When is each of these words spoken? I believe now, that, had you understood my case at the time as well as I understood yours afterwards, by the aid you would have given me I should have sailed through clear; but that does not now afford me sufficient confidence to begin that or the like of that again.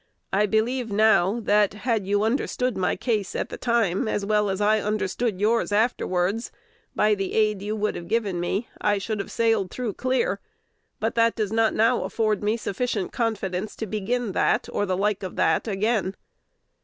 I 0.33 0.47
believe 0.47 0.91
now, 0.91 1.39
that, 1.41 1.75
had 1.75 2.07
you 2.07 2.23
understood 2.23 2.75
my 2.75 2.95
case 2.95 3.35
at 3.35 3.49
the 3.49 3.55
time 3.57 4.07
as 4.07 4.25
well 4.25 4.49
as 4.49 4.59
I 4.59 4.79
understood 4.79 5.39
yours 5.39 5.71
afterwards, 5.71 6.51
by 6.95 7.13
the 7.13 7.33
aid 7.33 7.61
you 7.61 7.75
would 7.75 7.93
have 7.95 8.07
given 8.07 8.39
me 8.39 8.67
I 8.81 8.97
should 8.97 9.19
have 9.19 9.29
sailed 9.31 9.69
through 9.69 9.93
clear; 9.93 10.39
but 10.99 11.13
that 11.13 11.35
does 11.35 11.53
not 11.53 11.75
now 11.75 12.01
afford 12.03 12.41
me 12.41 12.57
sufficient 12.57 13.11
confidence 13.11 13.75
to 13.75 13.85
begin 13.85 14.31
that 14.31 14.67
or 14.73 14.87
the 14.87 14.97
like 14.97 15.21
of 15.21 15.35
that 15.35 15.67
again. 15.67 16.15